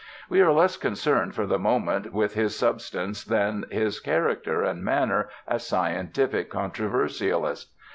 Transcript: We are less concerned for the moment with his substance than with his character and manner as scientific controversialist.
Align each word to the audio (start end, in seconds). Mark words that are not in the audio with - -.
We 0.29 0.41
are 0.41 0.51
less 0.51 0.77
concerned 0.77 1.35
for 1.35 1.45
the 1.45 1.59
moment 1.59 2.11
with 2.11 2.33
his 2.33 2.55
substance 2.57 3.23
than 3.23 3.61
with 3.61 3.71
his 3.71 3.99
character 3.99 4.63
and 4.63 4.83
manner 4.83 5.29
as 5.47 5.67
scientific 5.67 6.49
controversialist. 6.49 7.67